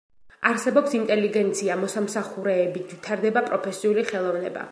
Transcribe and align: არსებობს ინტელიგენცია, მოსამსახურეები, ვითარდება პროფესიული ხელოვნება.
არსებობს 0.51 0.95
ინტელიგენცია, 0.99 1.75
მოსამსახურეები, 1.83 2.83
ვითარდება 2.93 3.47
პროფესიული 3.53 4.09
ხელოვნება. 4.11 4.59